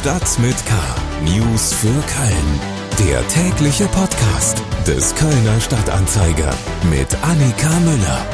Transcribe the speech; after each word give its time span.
Stadt 0.00 0.38
mit 0.38 0.56
K. 0.64 0.74
News 1.24 1.74
für 1.74 1.88
Köln. 1.88 2.60
Der 3.06 3.28
tägliche 3.28 3.84
Podcast 3.88 4.62
des 4.86 5.14
Kölner 5.14 5.60
Stadtanzeiger 5.60 6.54
mit 6.88 7.14
Annika 7.22 7.68
Müller. 7.80 8.26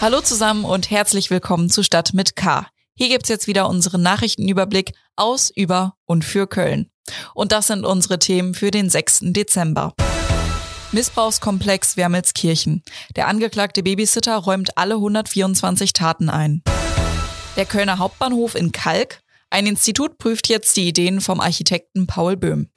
Hallo 0.00 0.20
zusammen 0.20 0.64
und 0.64 0.90
herzlich 0.90 1.30
willkommen 1.30 1.70
zu 1.70 1.84
Stadt 1.84 2.12
mit 2.12 2.34
K. 2.34 2.66
Hier 2.96 3.08
gibt's 3.08 3.28
jetzt 3.28 3.46
wieder 3.46 3.68
unseren 3.68 4.02
Nachrichtenüberblick 4.02 4.94
aus, 5.14 5.48
über 5.54 5.94
und 6.06 6.24
für 6.24 6.48
Köln. 6.48 6.90
Und 7.34 7.52
das 7.52 7.68
sind 7.68 7.86
unsere 7.86 8.18
Themen 8.18 8.54
für 8.54 8.72
den 8.72 8.90
6. 8.90 9.26
Dezember. 9.26 9.94
Missbrauchskomplex 10.90 11.96
Wermelskirchen. 11.96 12.82
Der 13.14 13.28
angeklagte 13.28 13.84
Babysitter 13.84 14.38
räumt 14.38 14.76
alle 14.76 14.94
124 14.94 15.92
Taten 15.92 16.30
ein. 16.30 16.64
Der 17.54 17.64
Kölner 17.64 17.98
Hauptbahnhof 17.98 18.56
in 18.56 18.72
Kalk. 18.72 19.22
Ein 19.50 19.66
Institut 19.66 20.18
prüft 20.18 20.48
jetzt 20.48 20.76
die 20.76 20.86
Ideen 20.88 21.22
vom 21.22 21.40
Architekten 21.40 22.06
Paul 22.06 22.36
Böhm. 22.36 22.68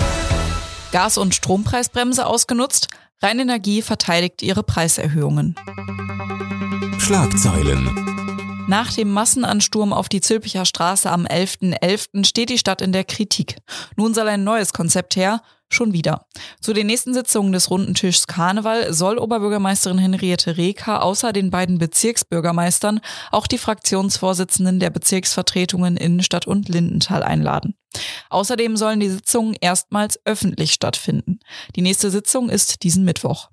Gas- 0.93 1.17
und 1.17 1.35
Strompreisbremse 1.35 2.25
ausgenutzt. 2.25 2.87
Rheinenergie 3.21 3.81
verteidigt 3.81 4.41
ihre 4.41 4.63
Preiserhöhungen. 4.63 5.55
Schlagzeilen. 6.97 8.65
Nach 8.69 8.93
dem 8.93 9.11
Massenansturm 9.11 9.91
auf 9.91 10.07
die 10.07 10.21
Zülpicher 10.21 10.63
Straße 10.63 11.11
am 11.11 11.25
11.11. 11.25 11.77
.11. 11.81 12.25
steht 12.25 12.49
die 12.49 12.57
Stadt 12.57 12.81
in 12.81 12.93
der 12.93 13.03
Kritik. 13.03 13.57
Nun 13.97 14.13
soll 14.13 14.29
ein 14.29 14.45
neues 14.45 14.71
Konzept 14.71 15.17
her, 15.17 15.41
schon 15.73 15.93
wieder. 15.93 16.25
Zu 16.59 16.73
den 16.73 16.87
nächsten 16.87 17.13
Sitzungen 17.13 17.51
des 17.51 17.69
Runden 17.69 17.93
Tischs 17.93 18.27
Karneval 18.27 18.93
soll 18.93 19.17
Oberbürgermeisterin 19.17 19.97
Henriette 19.97 20.57
Reker 20.57 21.03
außer 21.03 21.33
den 21.33 21.49
beiden 21.49 21.77
Bezirksbürgermeistern 21.77 22.99
auch 23.31 23.47
die 23.47 23.57
Fraktionsvorsitzenden 23.57 24.79
der 24.79 24.89
Bezirksvertretungen 24.89 25.97
Innenstadt 25.97 26.47
und 26.47 26.69
Lindenthal 26.69 27.23
einladen. 27.23 27.75
Außerdem 28.29 28.77
sollen 28.77 28.99
die 28.99 29.09
Sitzungen 29.09 29.55
erstmals 29.59 30.19
öffentlich 30.25 30.73
stattfinden. 30.73 31.39
Die 31.75 31.81
nächste 31.81 32.09
Sitzung 32.09 32.49
ist 32.49 32.83
diesen 32.83 33.03
Mittwoch. 33.03 33.49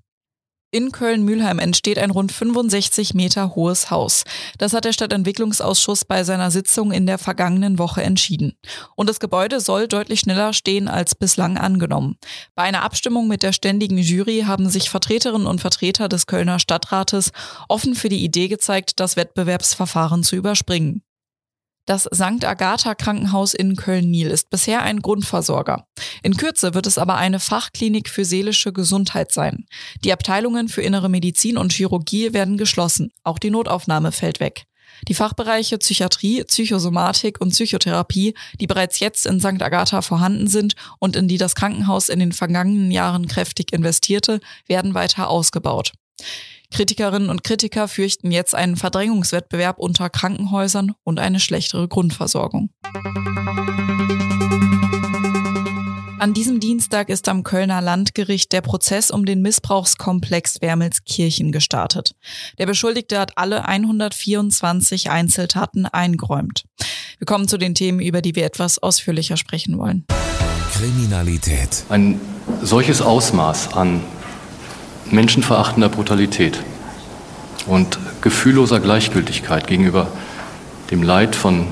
In 0.70 0.92
Köln-Mülheim 0.92 1.58
entsteht 1.58 1.98
ein 1.98 2.11
rund 2.11 2.30
65 2.30 3.14
Meter 3.14 3.55
hohes 3.55 3.91
Haus. 3.91 4.24
Das 4.58 4.75
hat 4.75 4.84
der 4.84 4.92
Stadtentwicklungsausschuss 4.92 6.05
bei 6.05 6.25
seiner 6.25 6.50
Sitzung 6.50 6.92
in 6.92 7.06
der 7.06 7.16
vergangenen 7.16 7.78
Woche 7.78 8.02
entschieden. 8.02 8.52
Und 8.94 9.08
das 9.08 9.19
Gebäude 9.19 9.60
soll 9.60 9.88
deutlich 9.88 10.20
schneller 10.20 10.52
stehen 10.52 10.86
als 10.86 11.14
bislang 11.14 11.56
angenommen. 11.56 12.19
Bei 12.55 12.64
einer 12.64 12.83
Abstimmung 12.83 13.28
mit 13.28 13.42
der 13.42 13.55
ständigen 13.55 13.97
Jury 13.97 14.44
haben 14.47 14.69
sich 14.69 14.91
Vertreterinnen 14.91 15.47
und 15.47 15.62
Vertreter 15.62 16.06
des 16.06 16.27
Kölner 16.27 16.58
Stadtrates 16.58 17.32
offen 17.70 17.94
für 17.94 18.10
die 18.10 18.22
Idee 18.22 18.48
gezeigt, 18.48 19.00
das 19.00 19.16
Wettbewerbsverfahren 19.16 20.22
zu 20.22 20.36
überspringen. 20.36 21.03
Das 21.89 22.03
St. 22.03 22.44
Agatha 22.44 22.94
Krankenhaus 22.94 23.55
in 23.55 23.75
Köln-Niel 23.75 24.27
ist 24.27 24.50
bisher 24.50 24.83
ein 24.83 25.00
Grundversorger. 25.00 25.86
In 26.22 26.36
Kürze 26.36 26.75
wird 26.75 26.86
es 26.86 26.98
aber 26.98 27.14
eine 27.14 27.41
Fachklinik 27.41 28.11
für 28.11 28.27
seelische 28.27 28.75
Gesundheit 28.75 29.33
sein. 29.33 29.64
Die 30.05 30.12
Abteilungen 30.12 30.69
für 30.69 30.83
innere 30.83 31.09
Medizin 31.09 31.56
und 31.56 31.72
Chirurgie 31.72 32.34
werden 32.34 32.59
geschlossen. 32.59 33.11
Auch 33.25 33.39
die 33.39 33.48
Notaufnahme 33.48 34.12
fällt 34.12 34.39
weg. 34.39 34.66
Die 35.09 35.14
Fachbereiche 35.14 35.78
Psychiatrie, 35.78 36.44
Psychosomatik 36.44 37.41
und 37.41 37.53
Psychotherapie, 37.53 38.34
die 38.61 38.66
bereits 38.66 39.00
jetzt 39.00 39.25
in 39.25 39.41
St. 39.41 39.62
Agatha 39.62 40.03
vorhanden 40.03 40.47
sind 40.47 40.75
und 40.98 41.16
in 41.16 41.27
die 41.27 41.39
das 41.39 41.55
Krankenhaus 41.55 42.11
in 42.11 42.19
den 42.19 42.33
vergangenen 42.33 42.91
Jahren 42.91 43.28
kräftig 43.28 43.72
investierte, 43.72 44.41
werden 44.66 44.92
weiter 44.92 45.31
ausgebaut. 45.31 45.92
Kritikerinnen 46.70 47.30
und 47.30 47.44
Kritiker 47.44 47.88
fürchten 47.88 48.30
jetzt 48.30 48.55
einen 48.55 48.77
Verdrängungswettbewerb 48.77 49.78
unter 49.78 50.11
Krankenhäusern 50.11 50.92
und 51.02 51.19
eine 51.19 51.41
schlechtere 51.41 51.88
Grundversorgung. 51.88 52.70
An 56.20 56.34
diesem 56.34 56.58
Dienstag 56.58 57.10
ist 57.10 57.28
am 57.28 57.44
Kölner 57.44 57.80
Landgericht 57.80 58.52
der 58.52 58.60
Prozess 58.60 59.12
um 59.12 59.25
den 59.25 59.41
Missbrauchskomplex 59.41 60.60
Wermelskirchen 60.60 61.53
gestartet. 61.53 62.16
Der 62.59 62.66
Beschuldigte 62.66 63.21
hat 63.21 63.38
alle 63.38 63.66
124 63.66 65.10
Einzeltaten 65.10 65.87
eingeräumt. 65.87 66.65
Wir 67.19 67.26
kommen 67.26 67.47
zu 67.47 67.56
den 67.56 67.75
Themen, 67.75 68.00
über 68.00 68.21
die 68.21 68.34
wir 68.34 68.44
etwas 68.44 68.78
ausführlicher 68.78 69.37
sprechen 69.37 69.78
wollen. 69.78 70.06
Kriminalität. 70.72 71.84
Ein 71.88 72.21
solches 72.62 73.00
Ausmaß 73.00 73.75
an 73.75 74.00
menschenverachtender 75.12 75.88
Brutalität 75.88 76.62
und 77.66 77.98
gefühlloser 78.20 78.80
Gleichgültigkeit 78.80 79.66
gegenüber 79.66 80.08
dem 80.91 81.02
Leid 81.02 81.36
von 81.36 81.66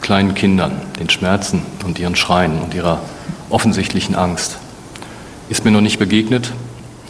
kleinen 0.00 0.34
Kindern, 0.34 0.80
den 0.98 1.10
Schmerzen 1.10 1.62
und 1.84 1.98
ihren 1.98 2.16
Schreien 2.16 2.58
und 2.58 2.74
ihrer 2.74 3.00
offensichtlichen 3.50 4.14
Angst 4.14 4.58
ist 5.48 5.64
mir 5.64 5.72
noch 5.72 5.80
nicht 5.80 5.98
begegnet 5.98 6.52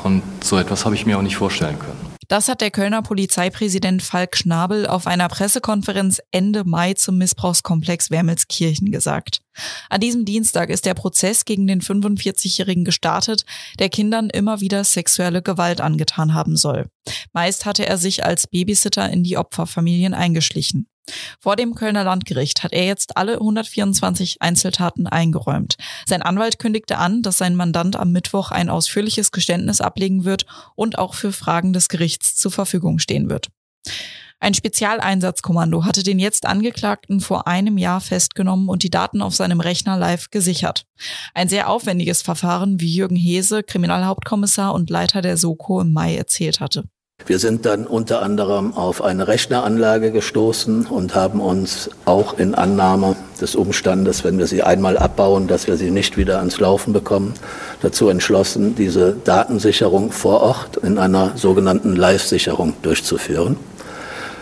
und 0.03 0.23
so 0.43 0.57
etwas 0.57 0.85
habe 0.85 0.95
ich 0.95 1.07
mir 1.07 1.19
auch 1.19 1.23
nicht 1.23 1.37
vorstellen 1.37 1.79
können. 1.79 2.00
Das 2.31 2.47
hat 2.47 2.61
der 2.61 2.71
Kölner 2.71 3.03
Polizeipräsident 3.03 4.05
Falk 4.05 4.37
Schnabel 4.37 4.87
auf 4.87 5.09
einer 5.09 5.27
Pressekonferenz 5.27 6.23
Ende 6.31 6.63
Mai 6.63 6.95
zum 6.95 7.19
Missbrauchskomplex 7.19 8.13
Wermelskirchen 8.13 8.93
gesagt. 8.93 9.43
An 9.89 10.01
diesem 10.01 10.25
Dienstag 10.25 10.71
ist 10.71 10.87
der 10.87 10.95
Prozess 10.95 11.45
gegen 11.45 11.67
den 11.67 11.81
45-Jährigen 11.81 12.85
gestartet, 12.85 13.45
der 13.81 13.89
Kindern 13.89 14.31
immer 14.31 14.61
wieder 14.61 14.85
sexuelle 14.85 15.43
Gewalt 15.43 15.81
angetan 15.81 16.33
haben 16.33 16.57
soll. 16.57 16.89
Meist 17.33 17.67
hatte 17.67 17.85
er 17.85 17.99
sich 17.99 18.25
als 18.25 18.47
Babysitter 18.47 19.11
in 19.11 19.25
die 19.25 19.37
Opferfamilien 19.37 20.15
eingeschlichen. 20.15 20.87
Vor 21.39 21.57
dem 21.57 21.75
Kölner 21.75 22.05
Landgericht 22.05 22.63
hat 22.63 22.73
er 22.73 22.85
jetzt 22.85 23.17
alle 23.17 23.35
124 23.35 24.41
Einzeltaten 24.41 25.07
eingeräumt. 25.07 25.77
Sein 26.07 26.23
Anwalt 26.23 26.59
kündigte 26.59 26.99
an, 26.99 27.23
dass 27.23 27.39
sein 27.39 27.57
Mandant 27.57 27.97
am 27.97 28.13
Mittwoch 28.13 28.51
ein 28.51 28.69
ausführliches 28.69 29.33
Geständnis 29.33 29.81
ablegen 29.81 30.25
wird 30.25 30.47
und 30.75 30.99
auch 30.99 31.15
für 31.15 31.33
Fragen 31.33 31.73
des 31.73 31.89
Gerichts 31.89 32.37
zur 32.37 32.53
Verfügung 32.53 32.99
stehen 32.99 33.29
wird. 33.29 33.49
Ein 34.43 34.55
Spezialeinsatzkommando 34.55 35.85
hatte 35.85 36.03
den 36.03 36.19
jetzt 36.19 36.47
Angeklagten 36.47 37.21
vor 37.21 37.47
einem 37.47 37.77
Jahr 37.77 38.01
festgenommen 38.01 38.71
und 38.71 38.83
die 38.83 38.89
Daten 38.89 39.21
auf 39.21 39.35
seinem 39.35 39.61
Rechner 39.61 39.99
live 39.99 40.31
gesichert. 40.31 40.87
Ein 41.35 41.51
sehr 41.51 41.69
aufwendiges 41.69 42.23
Verfahren, 42.23 42.81
wie 42.81 42.95
Jürgen 42.95 43.17
Hese, 43.17 43.63
Kriminalhauptkommissar 43.63 44.73
und 44.73 44.89
Leiter 44.89 45.21
der 45.21 45.37
Soko 45.37 45.83
im 45.83 45.93
Mai 45.93 46.17
erzählt 46.17 46.61
hatte. 46.61 46.85
Wir 47.27 47.39
sind 47.39 47.67
dann 47.67 47.87
unter 47.87 48.23
anderem 48.23 48.75
auf 48.75 49.03
eine 49.03 49.29
Rechneranlage 49.29 50.11
gestoßen 50.11 50.87
und 50.87 51.15
haben 51.15 51.41
uns 51.41 51.91
auch 52.05 52.39
in 52.39 52.55
Annahme 52.55 53.15
des 53.41 53.55
Umstandes, 53.55 54.25
wenn 54.25 54.39
wir 54.39 54.47
sie 54.47 54.63
einmal 54.63 54.99
abbauen, 54.99 55.47
dass 55.47 55.67
wir 55.67 55.77
sie 55.77 55.91
nicht 55.91 56.17
wieder 56.17 56.39
ans 56.39 56.59
Laufen 56.59 56.93
bekommen, 56.93 57.35
dazu 57.83 58.09
entschlossen, 58.09 58.75
diese 58.75 59.17
Datensicherung 59.25 60.13
vor 60.13 60.41
Ort 60.41 60.79
in 60.79 60.99
einer 60.99 61.33
sogenannten 61.37 61.95
Live-Sicherung 61.95 62.75
durchzuführen. 62.83 63.57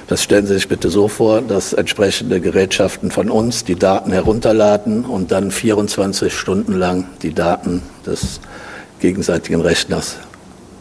Das 0.06 0.22
stellen 0.22 0.46
Sie 0.46 0.54
sich 0.54 0.68
bitte 0.68 0.88
so 0.88 1.06
vor, 1.06 1.42
dass 1.42 1.74
entsprechende 1.74 2.40
Gerätschaften 2.40 3.10
von 3.10 3.28
uns 3.30 3.64
die 3.64 3.76
Daten 3.76 4.10
herunterladen 4.10 5.04
und 5.04 5.32
dann 5.32 5.50
24 5.50 6.32
Stunden 6.32 6.72
lang 6.72 7.04
die 7.20 7.34
Daten 7.34 7.82
des 8.06 8.40
gegenseitigen 9.00 9.60
Rechners 9.60 10.16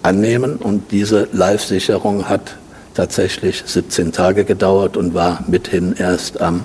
annehmen. 0.08 0.56
Und 0.56 0.92
diese 0.92 1.28
Live-Sicherung 1.34 2.30
hat 2.30 2.56
tatsächlich 2.94 3.64
17 3.66 4.12
Tage 4.12 4.46
gedauert 4.46 4.98
und 4.98 5.14
war 5.14 5.44
mithin 5.48 5.94
erst 5.98 6.42
am 6.42 6.64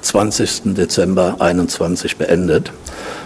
20. 0.00 0.74
Dezember 0.74 1.36
21 1.40 2.16
beendet. 2.16 2.72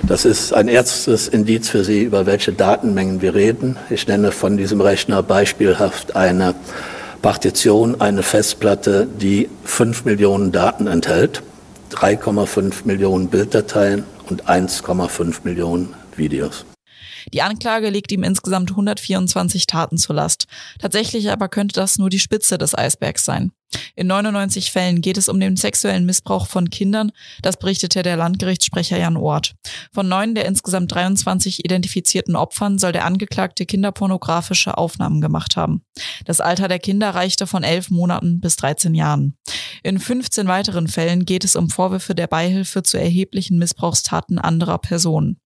Das 0.03 0.25
ist 0.25 0.53
ein 0.53 0.69
erstes 0.69 1.29
Indiz 1.29 1.69
für 1.69 1.85
Sie, 1.85 2.03
über 2.03 2.27
welche 2.27 2.53
Datenmengen 2.53 3.23
wir 3.23 3.35
reden. 3.35 3.77
Ich 3.89 4.09
nenne 4.09 4.33
von 4.33 4.57
diesem 4.57 4.81
Rechner 4.81 5.23
beispielhaft 5.23 6.17
eine 6.17 6.55
Partition, 7.21 8.01
eine 8.01 8.23
Festplatte, 8.23 9.07
die 9.07 9.49
5 9.65 10.05
Millionen 10.05 10.51
Daten 10.51 10.89
enthält, 10.89 11.43
3,5 11.93 12.85
Millionen 12.85 13.29
Bilddateien 13.29 14.05
und 14.29 14.47
1,5 14.47 15.37
Millionen 15.45 15.95
Videos. 16.17 16.65
Die 17.33 17.43
Anklage 17.43 17.91
legt 17.91 18.13
ihm 18.13 18.23
insgesamt 18.23 18.71
124 18.71 19.67
Taten 19.67 19.99
zur 19.99 20.17
Last. 20.17 20.47
Tatsächlich 20.79 21.31
aber 21.31 21.49
könnte 21.49 21.75
das 21.75 21.99
nur 21.99 22.11
die 22.11 22.19
Spitze 22.19 22.59
des 22.59 22.77
Eisbergs 22.77 23.25
sein. 23.25 23.53
In 23.95 24.07
99 24.07 24.71
Fällen 24.71 25.01
geht 25.01 25.17
es 25.17 25.29
um 25.29 25.41
den 25.41 25.57
sexuellen 25.57 26.05
Missbrauch 26.05 26.47
von 26.47 26.71
Kindern, 26.71 27.13
das 27.43 27.57
berichtete 27.57 28.03
der 28.03 28.17
Landgerichtssprecher 28.17 28.99
Jan 28.99 29.17
Ort. 29.17 29.55
Von 29.93 30.09
neun 30.09 30.35
der 30.35 30.47
insgesamt 30.47 30.93
23 30.93 31.65
identifizierten 31.65 32.37
Opfern 32.37 32.79
soll 32.79 32.93
der 32.93 33.05
Angeklagte 33.05 33.67
kinderpornografische 33.67 34.77
Aufnahmen 34.77 35.21
gemacht 35.21 35.57
haben. 35.57 35.83
Das 36.25 36.41
Alter 36.41 36.69
der 36.69 36.79
Kinder 36.79 37.11
reichte 37.11 37.47
von 37.47 37.63
elf 37.63 37.91
Monaten 37.91 38.41
bis 38.41 38.57
13 38.57 38.95
Jahren. 38.95 39.37
In 39.83 39.99
15 39.99 40.47
weiteren 40.47 40.89
Fällen 40.89 41.25
geht 41.25 41.45
es 41.45 41.57
um 41.57 41.69
Vorwürfe 41.69 42.15
der 42.15 42.27
Beihilfe 42.27 42.83
zu 42.83 42.99
erheblichen 42.99 43.59
Missbrauchstaten 43.59 44.39
anderer 44.39 44.79
Personen. 44.79 45.39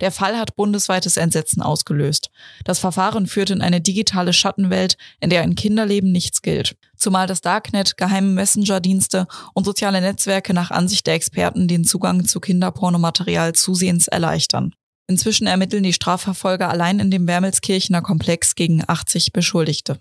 Der 0.00 0.12
Fall 0.12 0.38
hat 0.38 0.56
bundesweites 0.56 1.16
Entsetzen 1.16 1.62
ausgelöst. 1.62 2.30
Das 2.64 2.78
Verfahren 2.78 3.26
führt 3.26 3.50
in 3.50 3.62
eine 3.62 3.80
digitale 3.80 4.32
Schattenwelt, 4.32 4.96
in 5.20 5.30
der 5.30 5.42
ein 5.42 5.54
Kinderleben 5.54 6.12
nichts 6.12 6.42
gilt. 6.42 6.76
Zumal 6.96 7.26
das 7.26 7.40
Darknet, 7.40 7.96
geheime 7.96 8.28
Messenger-Dienste 8.28 9.26
und 9.54 9.64
soziale 9.64 10.00
Netzwerke 10.00 10.54
nach 10.54 10.70
Ansicht 10.70 11.06
der 11.06 11.14
Experten 11.14 11.68
den 11.68 11.84
Zugang 11.84 12.24
zu 12.24 12.40
Kinderpornomaterial 12.40 13.54
zusehends 13.54 14.08
erleichtern. 14.08 14.74
Inzwischen 15.08 15.46
ermitteln 15.46 15.84
die 15.84 15.92
Strafverfolger 15.92 16.68
allein 16.68 16.98
in 16.98 17.12
dem 17.12 17.28
Wermelskirchener 17.28 18.02
Komplex 18.02 18.56
gegen 18.56 18.82
80 18.86 19.32
Beschuldigte. 19.32 20.00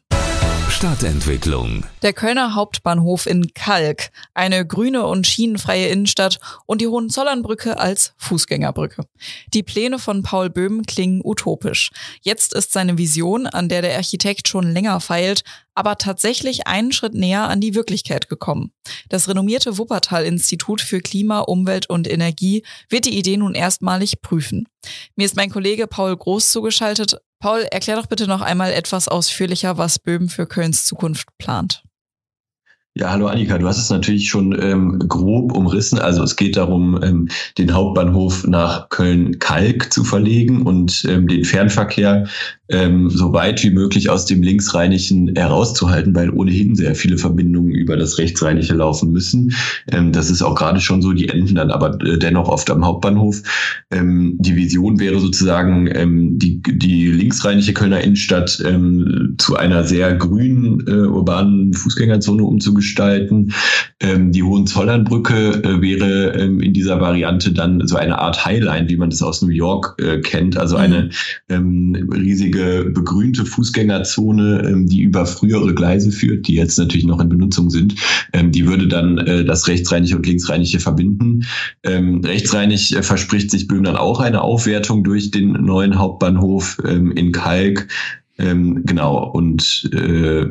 Stadtentwicklung. 0.76 1.86
Der 2.02 2.12
Kölner 2.12 2.54
Hauptbahnhof 2.54 3.28
in 3.28 3.54
Kalk, 3.54 4.10
eine 4.34 4.68
grüne 4.68 5.06
und 5.06 5.26
schienenfreie 5.26 5.88
Innenstadt 5.88 6.38
und 6.66 6.82
die 6.82 6.88
Hohenzollernbrücke 6.88 7.80
als 7.80 8.14
Fußgängerbrücke. 8.18 9.06
Die 9.54 9.64
Pläne 9.64 10.00
von 10.00 10.22
Paul 10.22 10.50
Böhm 10.50 10.84
klingen 10.86 11.22
utopisch. 11.24 11.92
Jetzt 12.22 12.54
ist 12.54 12.74
seine 12.74 12.98
Vision, 12.98 13.48
an 13.48 13.70
der 13.70 13.84
der 13.84 13.96
Architekt 13.96 14.50
schon 14.50 14.70
länger 14.70 15.00
feilt, 15.00 15.46
aber 15.76 15.98
tatsächlich 15.98 16.68
einen 16.68 16.92
Schritt 16.92 17.14
näher 17.14 17.48
an 17.50 17.62
die 17.62 17.76
Wirklichkeit 17.76 18.30
gekommen. 18.30 18.72
Das 19.10 19.28
renommierte 19.28 19.78
Wuppertal-Institut 19.78 20.82
für 20.82 21.02
Klima, 21.02 21.42
Umwelt 21.42 21.90
und 21.90 22.10
Energie 22.10 22.64
wird 22.90 23.06
die 23.06 23.18
Idee 23.18 23.38
nun 23.38 23.54
erstmalig 23.54 24.22
prüfen. 24.22 24.68
Mir 25.16 25.26
ist 25.26 25.36
mein 25.36 25.52
Kollege 25.52 25.88
Paul 25.88 26.16
Groß 26.16 26.52
zugeschaltet. 26.52 27.20
Paul, 27.40 27.62
erklär 27.70 27.98
doch 27.98 28.08
bitte 28.08 28.28
noch 28.28 28.42
einmal 28.42 28.72
etwas 28.72 29.08
ausführlicher, 29.08 29.78
was 29.78 30.00
Böhm 30.00 30.30
für 30.30 30.48
Kölns 30.48 30.86
Zukunft 30.86 31.28
plant. 31.38 31.84
Ja, 32.98 33.12
hallo 33.12 33.28
Annika, 33.28 33.58
du 33.58 33.68
hast 33.68 33.78
es 33.78 33.90
natürlich 33.90 34.30
schon 34.30 34.58
ähm, 34.58 35.00
grob 35.00 35.52
umrissen. 35.52 36.00
Also 36.00 36.24
es 36.24 36.38
geht 36.38 36.56
darum, 36.56 36.98
ähm, 37.04 37.28
den 37.58 37.74
Hauptbahnhof 37.74 38.48
nach 38.48 38.88
Köln-Kalk 38.88 39.92
zu 39.92 40.06
verlegen 40.06 40.62
und 40.62 41.06
ähm, 41.10 41.28
den 41.28 41.44
Fernverkehr 41.44 42.26
ähm, 42.70 43.10
so 43.10 43.34
weit 43.34 43.64
wie 43.64 43.70
möglich 43.70 44.10
aus 44.10 44.26
dem 44.26 44.42
Linksrheinischen 44.42 45.36
herauszuhalten, 45.36 46.16
weil 46.16 46.30
ohnehin 46.32 46.76
sehr 46.76 46.96
viele 46.96 47.18
Verbindungen 47.18 47.72
über 47.72 47.96
das 47.98 48.18
Rechtsrheinische 48.18 48.74
laufen 48.74 49.12
müssen. 49.12 49.54
Ähm, 49.92 50.12
das 50.12 50.30
ist 50.30 50.42
auch 50.42 50.56
gerade 50.56 50.80
schon 50.80 51.02
so, 51.02 51.14
die 51.14 51.30
enden 51.30 51.56
dann 51.56 51.72
aber 51.72 52.00
äh, 52.04 52.18
dennoch 52.18 52.50
oft 52.50 52.70
am 52.72 52.86
Hauptbahnhof. 52.86 53.42
Ähm, 53.92 54.38
die 54.40 54.56
Vision 54.56 55.00
wäre 55.00 55.20
sozusagen, 55.20 55.88
ähm, 55.94 56.40
die, 56.40 56.62
die 56.62 57.08
linksrheinische 57.08 57.74
Kölner 57.74 58.02
Innenstadt 58.02 58.62
ähm, 58.66 59.36
zu 59.38 59.56
einer 59.56 59.84
sehr 59.84 60.16
grünen 60.16 60.86
äh, 60.88 61.08
urbanen 61.08 61.74
Fußgängerzone 61.74 62.44
umzugestalten. 62.44 63.54
Ähm, 64.02 64.32
die 64.32 64.44
Hohenzollernbrücke 64.44 65.64
äh, 65.64 65.82
wäre 65.82 66.34
ähm, 66.40 66.60
in 66.62 66.74
dieser 66.74 67.00
Variante 67.00 67.54
dann 67.54 67.86
so 67.88 67.96
eine 67.96 68.20
Art 68.20 68.46
Highline, 68.46 68.90
wie 68.90 68.98
man 68.98 69.10
das 69.10 69.22
aus 69.22 69.42
New 69.42 69.50
York 69.50 69.96
äh, 70.00 70.20
kennt, 70.22 70.58
also 70.58 70.76
eine 70.76 71.10
mhm. 71.50 71.96
ähm, 71.96 72.10
riesige 72.12 72.55
riesige 72.56 72.90
begrünte 72.90 73.46
Fußgängerzone, 73.46 74.64
ähm, 74.68 74.88
die 74.88 75.02
über 75.02 75.26
frühere 75.26 75.74
Gleise 75.74 76.12
führt, 76.12 76.48
die 76.48 76.56
jetzt 76.56 76.78
natürlich 76.78 77.06
noch 77.06 77.20
in 77.20 77.30
Benutzung 77.30 77.70
sind. 77.70 77.96
Ähm, 78.34 78.52
die 78.52 78.66
würde 78.66 78.88
dann 78.88 79.18
äh, 79.20 79.46
das 79.46 79.68
Rechtsrheinische 79.68 80.16
und 80.16 80.26
Linksrheinische 80.26 80.80
verbinden. 80.80 81.46
Ähm, 81.84 82.22
rechtsrheinig 82.24 82.96
äh, 82.96 83.04
verspricht 83.04 83.52
sich 83.52 83.68
Böhm 83.68 83.84
dann 83.84 83.98
auch 83.98 84.20
eine 84.20 84.42
Aufwertung 84.42 85.04
durch 85.04 85.32
den 85.32 85.52
neuen 85.52 85.98
Hauptbahnhof 85.98 86.78
in 86.86 87.32
Kalk. 87.32 87.88
Ähm, 88.38 88.84
genau, 88.86 89.32
und 89.32 89.90
äh, 89.94 90.46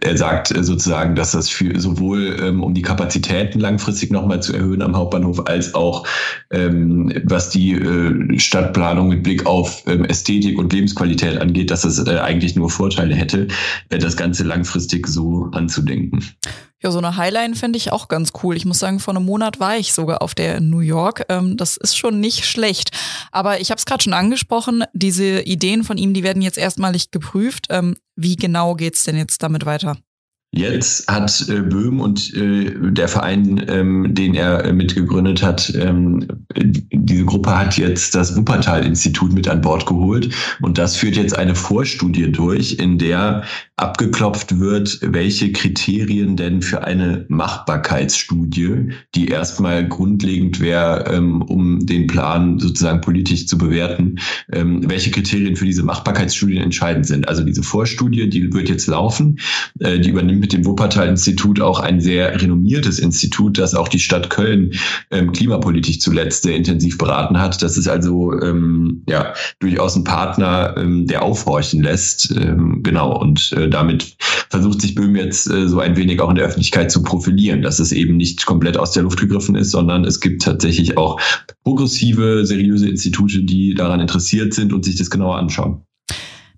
er 0.00 0.16
sagt 0.16 0.48
sozusagen, 0.48 1.14
dass 1.14 1.32
das 1.32 1.48
für 1.48 1.78
sowohl 1.78 2.36
ähm, 2.40 2.62
um 2.62 2.74
die 2.74 2.82
Kapazitäten 2.82 3.60
langfristig 3.60 4.10
nochmal 4.10 4.42
zu 4.42 4.54
erhöhen 4.54 4.82
am 4.82 4.96
Hauptbahnhof, 4.96 5.46
als 5.46 5.74
auch 5.74 6.06
ähm, 6.50 7.12
was 7.24 7.50
die 7.50 7.72
äh, 7.72 8.38
Stadtplanung 8.38 9.08
mit 9.08 9.22
Blick 9.22 9.46
auf 9.46 9.82
ähm, 9.86 10.04
Ästhetik 10.04 10.58
und 10.58 10.72
Lebensqualität 10.72 11.38
angeht, 11.38 11.70
dass 11.70 11.84
es 11.84 11.98
äh, 12.06 12.18
eigentlich 12.18 12.56
nur 12.56 12.70
Vorteile 12.70 13.14
hätte, 13.14 13.48
äh, 13.90 13.98
das 13.98 14.16
Ganze 14.16 14.44
langfristig 14.44 15.06
so 15.06 15.48
anzudenken. 15.52 16.24
Ja, 16.82 16.90
so 16.90 16.98
eine 16.98 17.16
Highline 17.16 17.54
fände 17.54 17.76
ich 17.76 17.92
auch 17.92 18.08
ganz 18.08 18.32
cool. 18.42 18.56
Ich 18.56 18.64
muss 18.64 18.78
sagen, 18.78 19.00
vor 19.00 19.14
einem 19.14 19.26
Monat 19.26 19.60
war 19.60 19.76
ich 19.76 19.92
sogar 19.92 20.22
auf 20.22 20.34
der 20.34 20.56
in 20.56 20.70
New 20.70 20.80
York. 20.80 21.26
Ähm, 21.28 21.58
das 21.58 21.76
ist 21.76 21.96
schon 21.96 22.20
nicht 22.20 22.46
schlecht. 22.46 22.90
Aber 23.32 23.60
ich 23.60 23.70
habe 23.70 23.78
es 23.78 23.84
gerade 23.84 24.02
schon 24.02 24.14
angesprochen, 24.14 24.84
diese 24.94 25.42
Ideen 25.42 25.84
von 25.84 25.98
ihm, 25.98 26.14
die 26.14 26.22
werden 26.22 26.40
jetzt 26.40 26.56
erstmalig 26.56 27.10
geprüft. 27.10 27.66
Ähm, 27.68 27.96
wie 28.16 28.36
genau 28.36 28.74
geht's 28.74 29.04
denn 29.04 29.16
jetzt 29.16 29.42
damit 29.42 29.66
weiter? 29.66 29.98
Jetzt 30.52 31.06
hat 31.06 31.48
äh, 31.48 31.60
Böhm 31.60 32.00
und 32.00 32.34
äh, 32.34 32.72
der 32.90 33.06
Verein, 33.06 33.64
ähm, 33.68 34.14
den 34.14 34.34
er 34.34 34.64
äh, 34.64 34.72
mitgegründet 34.72 35.44
hat, 35.44 35.72
ähm, 35.76 36.26
diese 37.10 37.24
Gruppe 37.24 37.56
hat 37.56 37.76
jetzt 37.76 38.14
das 38.14 38.36
Wuppertal-Institut 38.36 39.32
mit 39.32 39.48
an 39.48 39.60
Bord 39.60 39.84
geholt. 39.86 40.32
Und 40.62 40.78
das 40.78 40.96
führt 40.96 41.16
jetzt 41.16 41.36
eine 41.36 41.54
Vorstudie 41.54 42.30
durch, 42.30 42.74
in 42.74 42.98
der 42.98 43.42
abgeklopft 43.80 44.60
wird, 44.60 44.98
welche 45.02 45.52
Kriterien 45.52 46.36
denn 46.36 46.60
für 46.62 46.84
eine 46.84 47.24
Machbarkeitsstudie, 47.28 48.90
die 49.14 49.28
erstmal 49.28 49.88
grundlegend 49.88 50.60
wäre, 50.60 51.06
ähm, 51.10 51.42
um 51.42 51.86
den 51.86 52.06
Plan 52.06 52.58
sozusagen 52.58 53.00
politisch 53.00 53.46
zu 53.46 53.56
bewerten, 53.56 54.16
ähm, 54.52 54.88
welche 54.88 55.10
Kriterien 55.10 55.56
für 55.56 55.64
diese 55.64 55.82
Machbarkeitsstudien 55.82 56.62
entscheidend 56.62 57.06
sind. 57.06 57.26
Also 57.26 57.42
diese 57.42 57.62
Vorstudie, 57.62 58.28
die 58.28 58.52
wird 58.52 58.68
jetzt 58.68 58.86
laufen, 58.86 59.40
äh, 59.80 59.98
die 59.98 60.10
übernimmt 60.10 60.40
mit 60.40 60.52
dem 60.52 60.64
Wuppertal-Institut 60.66 61.60
auch 61.60 61.80
ein 61.80 62.00
sehr 62.00 62.40
renommiertes 62.40 62.98
Institut, 62.98 63.58
das 63.58 63.74
auch 63.74 63.88
die 63.88 63.98
Stadt 63.98 64.28
Köln 64.28 64.72
ähm, 65.10 65.32
klimapolitisch 65.32 66.00
zuletzt 66.00 66.42
sehr 66.42 66.56
intensiv 66.56 66.98
beraten 67.00 67.40
hat. 67.40 67.60
Das 67.62 67.76
ist 67.76 67.88
also 67.88 68.32
ähm, 68.40 69.02
ja 69.08 69.32
durchaus 69.58 69.96
ein 69.96 70.04
Partner, 70.04 70.74
ähm, 70.76 71.06
der 71.06 71.22
aufhorchen 71.22 71.82
lässt. 71.82 72.30
Ähm, 72.36 72.82
genau, 72.82 73.18
und 73.20 73.52
äh, 73.52 73.68
damit 73.68 74.16
versucht 74.50 74.80
sich 74.80 74.94
Böhm 74.94 75.16
jetzt 75.16 75.50
äh, 75.50 75.66
so 75.66 75.80
ein 75.80 75.96
wenig 75.96 76.20
auch 76.20 76.30
in 76.30 76.36
der 76.36 76.44
Öffentlichkeit 76.44 76.90
zu 76.90 77.02
profilieren, 77.02 77.62
dass 77.62 77.78
es 77.78 77.92
eben 77.92 78.16
nicht 78.16 78.46
komplett 78.46 78.76
aus 78.76 78.92
der 78.92 79.02
Luft 79.02 79.18
gegriffen 79.18 79.56
ist, 79.56 79.70
sondern 79.70 80.04
es 80.04 80.20
gibt 80.20 80.42
tatsächlich 80.42 80.96
auch 80.96 81.20
progressive, 81.64 82.46
seriöse 82.46 82.88
Institute, 82.88 83.42
die 83.42 83.74
daran 83.74 84.00
interessiert 84.00 84.54
sind 84.54 84.72
und 84.72 84.84
sich 84.84 84.96
das 84.96 85.10
genauer 85.10 85.36
anschauen. 85.36 85.82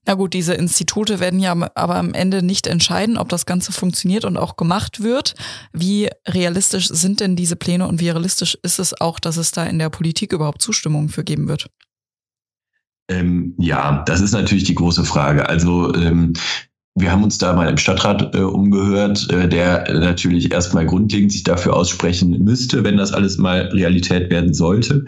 Na 0.05 0.15
gut, 0.15 0.35
diese 0.35 0.55
Institute 0.55 1.21
werden 1.21 1.39
ja 1.39 1.53
aber 1.53 1.97
am 1.97 2.13
Ende 2.13 2.43
nicht 2.43 2.67
entscheiden, 2.67 3.17
ob 3.17 3.29
das 3.29 3.47
Ganze 3.47 3.73
funktioniert 3.73 4.25
und 4.25 4.37
auch 4.37 4.57
gemacht 4.57 5.03
wird. 5.03 5.35
Wie 5.73 6.11
realistisch 6.27 6.89
sind 6.89 7.21
denn 7.21 7.37
diese 7.37 7.55
Pläne 7.55 7.87
und 7.87 8.01
wie 8.01 8.11
realistisch 8.11 8.59
ist 8.63 8.81
es 8.81 9.01
auch, 9.01 9.21
dass 9.21 9.37
es 9.37 9.53
da 9.53 9.65
in 9.65 9.79
der 9.79 9.91
Politik 9.91 10.33
überhaupt 10.33 10.61
Zustimmung 10.61 11.09
für 11.09 11.23
geben 11.23 11.47
wird? 11.47 11.69
Ähm, 13.09 13.55
ja, 13.59 14.03
das 14.07 14.21
ist 14.21 14.33
natürlich 14.33 14.65
die 14.65 14.75
große 14.75 15.05
Frage. 15.05 15.49
Also 15.49 15.95
ähm, 15.95 16.33
wir 16.95 17.11
haben 17.11 17.25
uns 17.25 17.39
da 17.39 17.55
mal 17.55 17.71
im 17.71 17.79
Stadtrat 17.79 18.35
äh, 18.35 18.41
umgehört, 18.41 19.27
äh, 19.31 19.49
der 19.49 19.85
natürlich 19.93 20.53
erstmal 20.53 20.85
grundlegend 20.85 21.33
sich 21.33 21.43
dafür 21.43 21.75
aussprechen 21.75 22.45
müsste, 22.45 22.85
wenn 22.85 22.99
das 22.99 23.13
alles 23.13 23.39
mal 23.39 23.71
Realität 23.73 24.31
werden 24.31 24.53
sollte. 24.53 25.07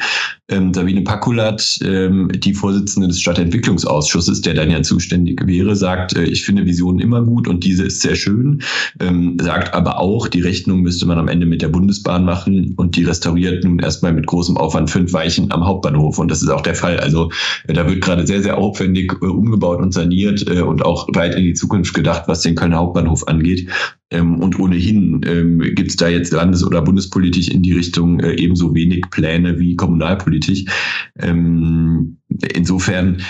Ähm, 0.49 0.73
Sabine 0.73 1.03
Pakulat, 1.03 1.79
ähm, 1.85 2.31
die 2.35 2.55
Vorsitzende 2.55 3.09
des 3.09 3.21
Stadtentwicklungsausschusses, 3.21 4.41
der 4.41 4.55
dann 4.55 4.71
ja 4.71 4.83
zuständig 4.83 5.47
wäre, 5.47 5.77
sagt, 5.77 6.17
äh, 6.17 6.25
ich 6.25 6.45
finde 6.45 6.65
Visionen 6.65 7.01
immer 7.01 7.23
gut 7.23 7.49
und 7.49 7.65
diese 7.65 7.85
ist 7.85 8.01
sehr 8.01 8.15
schön, 8.15 8.63
ähm, 9.01 9.37
sagt 9.41 9.75
aber 9.75 9.99
auch, 9.99 10.29
die 10.29 10.41
Rechnung 10.41 10.81
müsste 10.81 11.07
man 11.07 11.19
am 11.19 11.29
Ende 11.29 11.45
mit 11.45 11.61
der 11.61 11.69
Bundesbahn 11.69 12.25
machen 12.25 12.75
und 12.77 12.97
die 12.97 13.05
restauriert 13.05 13.65
nun 13.65 13.79
erstmal 13.79 14.13
mit 14.13 14.27
großem 14.27 14.57
Aufwand 14.57 14.91
fünf 14.91 15.13
Weichen 15.13 15.53
am 15.53 15.67
Hauptbahnhof 15.67 16.19
und 16.19 16.31
das 16.31 16.43
ist 16.43 16.49
auch 16.49 16.63
der 16.63 16.75
Fall. 16.75 16.99
Also 16.99 17.31
äh, 17.67 17.75
da 17.75 17.87
wird 17.87 18.01
gerade 18.01 18.27
sehr, 18.27 18.43
sehr 18.43 18.57
aufwendig 18.57 19.13
äh, 19.21 19.27
umgebaut 19.27 19.81
und 19.81 19.93
saniert 19.93 20.49
äh, 20.49 20.63
und 20.63 20.83
auch 20.83 21.09
weit 21.15 21.35
in 21.35 21.45
die 21.45 21.55
Zukunft 21.55 21.74
Zukunft 21.75 21.95
gedacht, 21.95 22.25
was 22.27 22.43
den 22.43 22.55
Kölner 22.55 22.77
Hauptbahnhof 22.77 23.27
angeht. 23.27 23.69
Ähm, 24.11 24.41
und 24.41 24.59
ohnehin 24.61 25.23
ähm, 25.27 25.59
gibt 25.75 25.91
es 25.91 25.97
da 25.97 26.09
jetzt 26.09 26.33
landes- 26.33 26.65
oder 26.65 26.83
bundespolitisch 26.83 27.49
in 27.49 27.63
die 27.63 27.73
Richtung 27.73 28.21
äh, 28.21 28.35
ebenso 28.35 28.75
wenig 28.75 29.05
Pläne 29.11 29.59
wie 29.59 29.75
kommunalpolitisch. 29.75 30.65
Ähm, 31.19 32.19
insofern, 32.55 33.23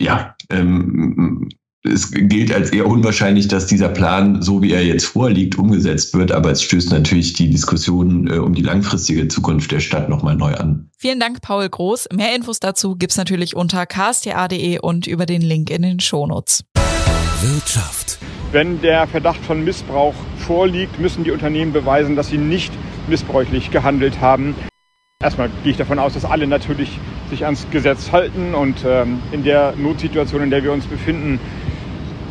ja, 0.00 0.34
ähm, 0.48 1.48
es 1.84 2.12
gilt 2.12 2.52
als 2.52 2.70
eher 2.70 2.86
unwahrscheinlich, 2.86 3.48
dass 3.48 3.66
dieser 3.66 3.88
Plan, 3.88 4.40
so 4.40 4.62
wie 4.62 4.72
er 4.72 4.84
jetzt 4.84 5.04
vorliegt, 5.04 5.58
umgesetzt 5.58 6.14
wird. 6.14 6.30
Aber 6.32 6.52
es 6.52 6.62
stößt 6.62 6.92
natürlich 6.92 7.32
die 7.34 7.50
Diskussion 7.50 8.28
äh, 8.28 8.38
um 8.38 8.54
die 8.54 8.62
langfristige 8.62 9.28
Zukunft 9.28 9.70
der 9.72 9.80
Stadt 9.80 10.08
nochmal 10.08 10.36
neu 10.36 10.54
an. 10.54 10.88
Vielen 10.96 11.20
Dank, 11.20 11.42
Paul 11.42 11.68
Groß. 11.68 12.08
Mehr 12.14 12.34
Infos 12.34 12.60
dazu 12.60 12.94
gibt's 12.94 13.16
natürlich 13.16 13.56
unter 13.56 13.84
ksta.de 13.84 14.78
und 14.78 15.06
über 15.06 15.26
den 15.26 15.42
Link 15.42 15.70
in 15.70 15.82
den 15.82 16.00
Shownotes. 16.00 16.64
Wirtschaft. 17.42 18.18
Wenn 18.52 18.80
der 18.82 19.08
Verdacht 19.08 19.44
von 19.44 19.64
Missbrauch 19.64 20.14
vorliegt, 20.38 21.00
müssen 21.00 21.24
die 21.24 21.32
Unternehmen 21.32 21.72
beweisen, 21.72 22.14
dass 22.14 22.28
sie 22.28 22.38
nicht 22.38 22.72
missbräuchlich 23.08 23.72
gehandelt 23.72 24.20
haben. 24.20 24.54
Erstmal 25.20 25.50
gehe 25.64 25.72
ich 25.72 25.76
davon 25.76 25.98
aus, 25.98 26.14
dass 26.14 26.24
alle 26.24 26.46
natürlich 26.46 27.00
sich 27.30 27.44
ans 27.44 27.66
Gesetz 27.72 28.12
halten 28.12 28.54
und 28.54 28.84
ähm, 28.86 29.20
in 29.32 29.42
der 29.42 29.74
Notsituation, 29.76 30.42
in 30.42 30.50
der 30.50 30.62
wir 30.62 30.72
uns 30.72 30.86
befinden, 30.86 31.40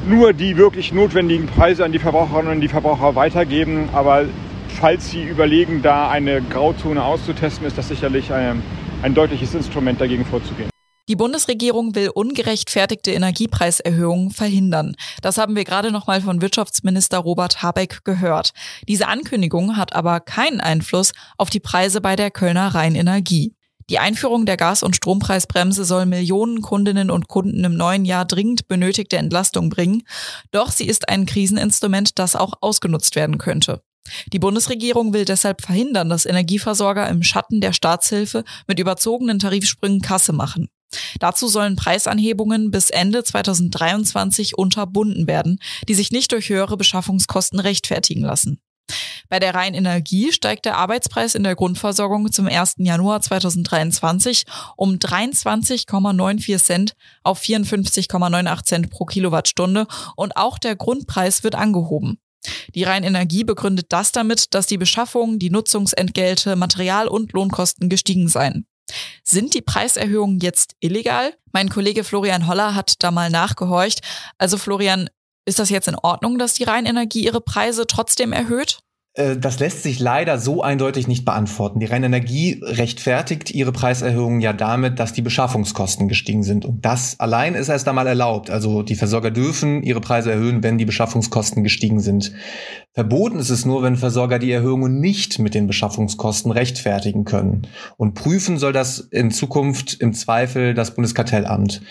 nur 0.07 0.31
die 0.31 0.55
wirklich 0.55 0.93
notwendigen 0.93 1.47
Preise 1.47 1.83
an 1.83 1.91
die 1.91 1.99
Verbraucherinnen 1.99 2.53
und 2.53 2.61
die 2.61 2.69
Verbraucher 2.69 3.15
weitergeben. 3.15 3.89
Aber 3.91 4.25
falls 4.69 5.09
Sie 5.09 5.23
überlegen, 5.23 5.81
da 5.81 6.09
eine 6.09 6.41
Grauzone 6.41 7.03
auszutesten, 7.03 7.67
ist 7.67 7.77
das 7.77 7.89
sicherlich 7.89 8.31
eine, 8.31 8.61
ein 9.01 9.13
deutliches 9.13 9.53
Instrument 9.55 9.99
dagegen 9.99 10.23
vorzugehen. 10.23 10.71
Die 11.11 11.17
Bundesregierung 11.17 11.93
will 11.93 12.07
ungerechtfertigte 12.07 13.11
Energiepreiserhöhungen 13.11 14.31
verhindern. 14.31 14.95
Das 15.21 15.37
haben 15.37 15.57
wir 15.57 15.65
gerade 15.65 15.91
noch 15.91 16.07
mal 16.07 16.21
von 16.21 16.41
Wirtschaftsminister 16.41 17.17
Robert 17.17 17.61
Habeck 17.61 18.05
gehört. 18.05 18.53
Diese 18.87 19.09
Ankündigung 19.09 19.75
hat 19.75 19.93
aber 19.93 20.21
keinen 20.21 20.61
Einfluss 20.61 21.11
auf 21.37 21.49
die 21.49 21.59
Preise 21.59 21.99
bei 21.99 22.15
der 22.15 22.31
Kölner 22.31 22.73
Rheinenergie. 22.73 23.53
Die 23.89 23.99
Einführung 23.99 24.45
der 24.45 24.55
Gas- 24.55 24.83
und 24.83 24.95
Strompreisbremse 24.95 25.83
soll 25.83 26.05
Millionen 26.05 26.61
Kundinnen 26.61 27.11
und 27.11 27.27
Kunden 27.27 27.65
im 27.65 27.75
neuen 27.75 28.05
Jahr 28.05 28.23
dringend 28.23 28.69
benötigte 28.69 29.17
Entlastung 29.17 29.67
bringen. 29.67 30.03
Doch 30.51 30.71
sie 30.71 30.87
ist 30.87 31.09
ein 31.09 31.25
Kriseninstrument, 31.25 32.19
das 32.19 32.37
auch 32.37 32.53
ausgenutzt 32.61 33.17
werden 33.17 33.37
könnte. 33.37 33.81
Die 34.31 34.39
Bundesregierung 34.39 35.11
will 35.11 35.25
deshalb 35.25 35.61
verhindern, 35.61 36.07
dass 36.07 36.25
Energieversorger 36.25 37.09
im 37.09 37.21
Schatten 37.21 37.59
der 37.59 37.73
Staatshilfe 37.73 38.45
mit 38.65 38.79
überzogenen 38.79 39.39
Tarifsprüngen 39.39 39.99
Kasse 39.99 40.31
machen. 40.31 40.69
Dazu 41.19 41.47
sollen 41.47 41.75
Preisanhebungen 41.75 42.71
bis 42.71 42.89
Ende 42.89 43.23
2023 43.23 44.57
unterbunden 44.57 45.27
werden, 45.27 45.59
die 45.87 45.93
sich 45.93 46.11
nicht 46.11 46.31
durch 46.31 46.49
höhere 46.49 46.77
Beschaffungskosten 46.77 47.59
rechtfertigen 47.59 48.21
lassen. 48.21 48.59
Bei 49.29 49.39
der 49.39 49.55
Rheinenergie 49.55 50.33
steigt 50.33 50.65
der 50.65 50.77
Arbeitspreis 50.77 51.35
in 51.35 51.43
der 51.43 51.55
Grundversorgung 51.55 52.31
zum 52.31 52.47
1. 52.47 52.75
Januar 52.79 53.21
2023 53.21 54.43
um 54.75 54.95
23,94 54.95 56.61
Cent 56.61 56.93
auf 57.23 57.41
54,98 57.41 58.63
Cent 58.65 58.89
pro 58.89 59.05
Kilowattstunde 59.05 59.87
und 60.15 60.35
auch 60.35 60.59
der 60.59 60.75
Grundpreis 60.75 61.43
wird 61.43 61.55
angehoben. 61.55 62.17
Die 62.73 62.83
Rheinenergie 62.83 63.43
begründet 63.43 63.87
das 63.89 64.11
damit, 64.11 64.53
dass 64.53 64.65
die 64.65 64.79
Beschaffung, 64.79 65.37
die 65.37 65.51
Nutzungsentgelte, 65.51 66.55
Material- 66.55 67.07
und 67.07 67.33
Lohnkosten 67.33 67.87
gestiegen 67.87 68.27
seien. 68.27 68.65
Sind 69.31 69.53
die 69.53 69.61
Preiserhöhungen 69.61 70.39
jetzt 70.41 70.75
illegal? 70.81 71.33
Mein 71.53 71.69
Kollege 71.69 72.03
Florian 72.03 72.47
Holler 72.47 72.75
hat 72.75 72.95
da 73.01 73.11
mal 73.11 73.29
nachgehorcht. 73.29 74.01
Also 74.37 74.57
Florian, 74.57 75.09
ist 75.45 75.57
das 75.57 75.69
jetzt 75.69 75.87
in 75.87 75.95
Ordnung, 75.95 76.37
dass 76.37 76.53
die 76.53 76.65
Rheinenergie 76.65 77.23
ihre 77.23 77.39
Preise 77.39 77.87
trotzdem 77.87 78.33
erhöht? 78.33 78.79
Äh, 79.13 79.37
das 79.37 79.59
lässt 79.59 79.83
sich 79.83 79.99
leider 79.99 80.39
so 80.39 80.61
eindeutig 80.61 81.07
nicht 81.07 81.25
beantworten. 81.25 81.79
Die 81.79 81.85
Rheinenergie 81.85 82.61
rechtfertigt 82.63 83.51
ihre 83.51 83.71
Preiserhöhungen 83.71 84.41
ja 84.41 84.53
damit, 84.53 84.99
dass 84.99 85.13
die 85.13 85.21
Beschaffungskosten 85.21 86.07
gestiegen 86.07 86.43
sind. 86.43 86.65
Und 86.65 86.85
das 86.85 87.19
allein 87.19 87.55
ist 87.55 87.69
erst 87.69 87.87
einmal 87.87 88.07
erlaubt. 88.07 88.49
Also 88.49 88.83
die 88.83 88.95
Versorger 88.95 89.31
dürfen 89.31 89.83
ihre 89.83 90.01
Preise 90.01 90.31
erhöhen, 90.31 90.63
wenn 90.63 90.77
die 90.77 90.85
Beschaffungskosten 90.85 91.63
gestiegen 91.63 91.99
sind. 91.99 92.31
Verboten 92.93 93.39
ist 93.39 93.49
es 93.49 93.65
nur, 93.65 93.83
wenn 93.83 93.97
Versorger 93.97 94.39
die 94.39 94.51
Erhöhungen 94.51 94.99
nicht 94.99 95.39
mit 95.39 95.53
den 95.53 95.67
Beschaffungskosten 95.67 96.51
rechtfertigen 96.51 97.25
können. 97.25 97.67
Und 97.97 98.13
prüfen 98.13 98.57
soll 98.57 98.73
das 98.73 98.99
in 98.99 99.31
Zukunft 99.31 99.93
im 99.99 100.13
Zweifel 100.13 100.73
das 100.73 100.95
Bundeskartellamt. 100.95 101.81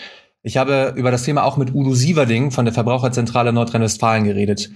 Ich 0.43 0.57
habe 0.57 0.93
über 0.95 1.11
das 1.11 1.23
Thema 1.23 1.43
auch 1.43 1.57
mit 1.57 1.73
Udo 1.73 1.93
Sieverding 1.93 2.49
von 2.49 2.65
der 2.65 2.73
Verbraucherzentrale 2.73 3.53
Nordrhein-Westfalen 3.53 4.23
geredet. 4.23 4.71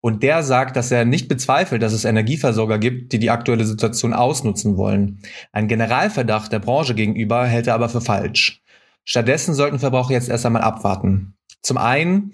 Und 0.00 0.22
der 0.22 0.42
sagt, 0.42 0.76
dass 0.76 0.90
er 0.90 1.04
nicht 1.04 1.28
bezweifelt, 1.28 1.82
dass 1.82 1.92
es 1.92 2.04
Energieversorger 2.04 2.78
gibt, 2.78 3.12
die 3.12 3.18
die 3.18 3.30
aktuelle 3.30 3.64
Situation 3.64 4.12
ausnutzen 4.12 4.76
wollen. 4.76 5.20
Ein 5.52 5.68
Generalverdacht 5.68 6.52
der 6.52 6.60
Branche 6.60 6.94
gegenüber 6.94 7.46
hält 7.46 7.66
er 7.66 7.74
aber 7.74 7.88
für 7.88 8.00
falsch. 8.00 8.62
Stattdessen 9.04 9.54
sollten 9.54 9.78
Verbraucher 9.78 10.12
jetzt 10.12 10.28
erst 10.28 10.46
einmal 10.46 10.62
abwarten. 10.62 11.35
Zum 11.66 11.78
einen, 11.78 12.32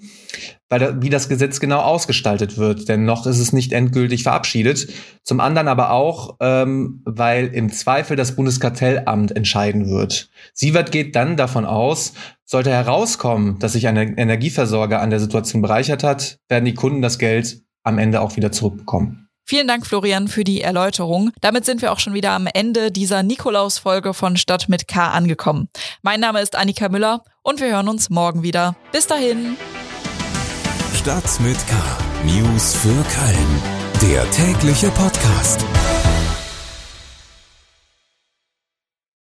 weil 0.69 0.77
da, 0.77 1.01
wie 1.01 1.09
das 1.09 1.27
Gesetz 1.27 1.59
genau 1.59 1.79
ausgestaltet 1.79 2.59
wird, 2.59 2.87
denn 2.87 3.03
noch 3.03 3.25
ist 3.25 3.39
es 3.39 3.51
nicht 3.51 3.73
endgültig 3.73 4.21
verabschiedet. 4.21 4.89
Zum 5.23 5.39
anderen 5.39 5.67
aber 5.67 5.89
auch, 5.89 6.37
ähm, 6.39 7.01
weil 7.03 7.47
im 7.47 7.71
Zweifel 7.71 8.15
das 8.15 8.35
Bundeskartellamt 8.35 9.35
entscheiden 9.35 9.89
wird. 9.89 10.29
Sievert 10.53 10.91
geht 10.91 11.15
dann 11.15 11.35
davon 11.35 11.65
aus, 11.65 12.13
sollte 12.45 12.69
herauskommen, 12.69 13.57
dass 13.57 13.73
sich 13.73 13.87
ein 13.87 13.97
Energieversorger 13.97 15.01
an 15.01 15.09
der 15.09 15.19
Situation 15.19 15.63
bereichert 15.63 16.03
hat, 16.03 16.37
werden 16.47 16.65
die 16.65 16.75
Kunden 16.75 17.01
das 17.01 17.17
Geld 17.17 17.63
am 17.81 17.97
Ende 17.97 18.21
auch 18.21 18.35
wieder 18.35 18.51
zurückbekommen. 18.51 19.29
Vielen 19.45 19.67
Dank, 19.67 19.87
Florian, 19.87 20.27
für 20.27 20.43
die 20.43 20.61
Erläuterung. 20.61 21.31
Damit 21.41 21.65
sind 21.65 21.81
wir 21.81 21.91
auch 21.91 21.99
schon 21.99 22.13
wieder 22.13 22.33
am 22.33 22.47
Ende 22.53 22.91
dieser 22.91 23.23
Nikolaus-Folge 23.23 24.13
von 24.13 24.37
Stadt 24.37 24.69
mit 24.69 24.87
K 24.87 25.09
angekommen. 25.09 25.69
Mein 26.03 26.19
Name 26.19 26.39
ist 26.39 26.55
Annika 26.55 26.87
Müller 26.87 27.23
und 27.43 27.59
wir 27.59 27.67
hören 27.67 27.87
uns 27.87 28.09
morgen 28.09 28.41
wieder. 28.41 28.75
Bis 28.91 29.05
dahin. 29.05 29.57
Stadt 30.95 31.39
mit 31.41 31.57
K. 31.67 31.75
News 32.25 32.73
für 32.73 32.87
Köln. 32.87 33.61
Der 34.01 34.29
tägliche 34.31 34.89
Podcast. 34.91 35.65